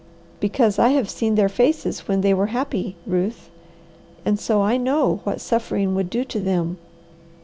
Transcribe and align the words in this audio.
"Because 0.39 0.79
I 0.79 0.87
have 0.97 1.11
seen 1.11 1.35
their 1.35 1.47
faces 1.47 2.07
when 2.07 2.21
they 2.21 2.33
were 2.33 2.47
happy, 2.47 2.95
Ruth, 3.05 3.51
and 4.25 4.39
so 4.39 4.63
I 4.63 4.75
know 4.75 5.19
what 5.25 5.41
suffering 5.41 5.93
would 5.93 6.09
do 6.09 6.23
to 6.25 6.39
them. 6.39 6.79